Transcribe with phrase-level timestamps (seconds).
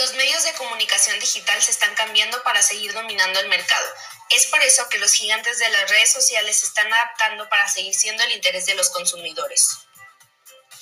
[0.00, 3.86] Los medios de comunicación digital se están cambiando para seguir dominando el mercado.
[4.30, 7.94] Es por eso que los gigantes de las redes sociales se están adaptando para seguir
[7.94, 9.76] siendo el interés de los consumidores.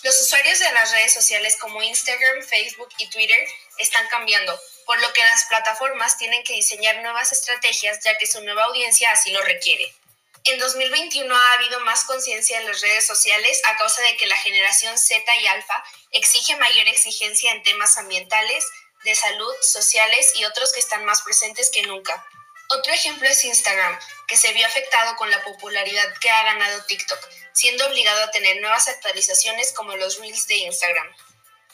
[0.05, 3.45] Los usuarios de las redes sociales como Instagram, Facebook y Twitter
[3.79, 4.57] están cambiando,
[4.87, 9.11] por lo que las plataformas tienen que diseñar nuevas estrategias ya que su nueva audiencia
[9.11, 9.93] así lo requiere.
[10.45, 14.37] En 2021 ha habido más conciencia en las redes sociales a causa de que la
[14.37, 15.83] generación Z y Alfa
[16.13, 18.65] exige mayor exigencia en temas ambientales,
[19.05, 22.27] de salud, sociales y otros que están más presentes que nunca.
[22.71, 27.19] Otro ejemplo es Instagram, que se vio afectado con la popularidad que ha ganado TikTok,
[27.53, 31.15] siendo obligado a tener nuevas actualizaciones como los Reels de Instagram.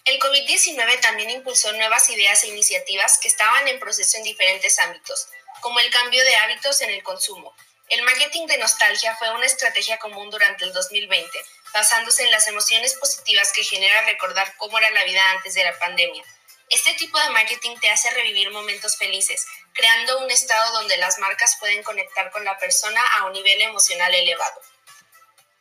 [0.05, 5.29] El COVID-19 también impulsó nuevas ideas e iniciativas que estaban en proceso en diferentes ámbitos,
[5.61, 7.57] como el cambio de hábitos en el consumo.
[7.89, 11.39] El marketing de nostalgia fue una estrategia común durante el 2020,
[11.73, 15.79] basándose en las emociones positivas que genera recordar cómo era la vida antes de la
[15.79, 16.25] pandemia.
[16.71, 21.57] Este tipo de marketing te hace revivir momentos felices, creando un estado donde las marcas
[21.61, 24.61] pueden conectar con la persona a un nivel emocional elevado.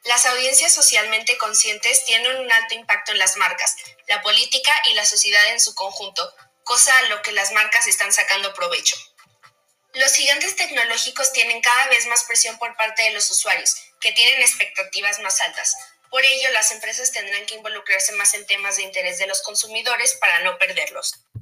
[0.03, 3.75] Las audiencias socialmente conscientes tienen un alto impacto en las marcas,
[4.07, 8.11] la política y la sociedad en su conjunto, cosa a lo que las marcas están
[8.11, 8.95] sacando provecho.
[9.93, 14.41] Los gigantes tecnológicos tienen cada vez más presión por parte de los usuarios, que tienen
[14.41, 15.75] expectativas más altas,
[16.13, 20.15] por ello, las empresas tendrán que involucrarse más en temas de interés de los consumidores
[20.21, 21.25] para no perderlos.